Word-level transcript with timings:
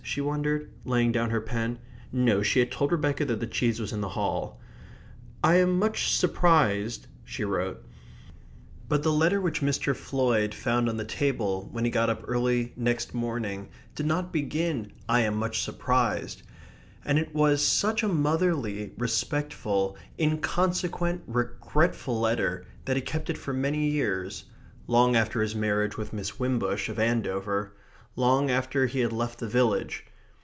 she 0.03 0.19
wondered, 0.19 0.69
laying 0.83 1.09
down 1.13 1.29
her 1.29 1.39
pen. 1.39 1.77
No, 2.11 2.41
she 2.43 2.59
had 2.59 2.69
told 2.69 2.91
Rebecca 2.91 3.23
that 3.25 3.39
the 3.39 3.47
cheese 3.47 3.79
was 3.79 3.93
in 3.93 4.01
the 4.01 4.09
hall. 4.09 4.59
"I 5.41 5.55
am 5.55 5.79
much 5.79 6.13
surprised..." 6.13 7.07
she 7.23 7.45
wrote. 7.45 7.85
But 8.89 9.03
the 9.03 9.11
letter 9.11 9.39
which 9.39 9.61
Mr. 9.61 9.95
Floyd 9.95 10.53
found 10.53 10.89
on 10.89 10.97
the 10.97 11.05
table 11.05 11.69
when 11.71 11.85
he 11.85 11.91
got 11.91 12.09
up 12.09 12.23
early 12.27 12.73
next 12.75 13.13
morning 13.13 13.69
did 13.95 14.05
not 14.05 14.33
begin 14.33 14.91
"I 15.07 15.21
am 15.21 15.35
much 15.37 15.61
surprised," 15.61 16.43
and 17.05 17.17
it 17.17 17.33
was 17.33 17.65
such 17.65 18.03
a 18.03 18.07
motherly, 18.09 18.91
respectful, 18.97 19.95
inconsequent, 20.19 21.21
regretful 21.27 22.19
letter 22.19 22.65
that 22.83 22.97
he 22.97 23.01
kept 23.01 23.29
it 23.29 23.37
for 23.37 23.53
many 23.53 23.87
years; 23.89 24.43
long 24.87 25.15
after 25.15 25.41
his 25.41 25.55
marriage 25.55 25.95
with 25.95 26.11
Miss 26.11 26.37
Wimbush, 26.37 26.89
of 26.89 26.99
Andover; 26.99 27.77
long 28.17 28.51
after 28.51 28.87
he 28.87 28.99
had 28.99 29.13
left 29.13 29.39
the 29.39 29.47
village. 29.47 30.05